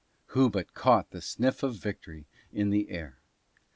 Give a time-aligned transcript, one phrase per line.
[0.33, 3.19] Who but caught the sniff of victory in the air?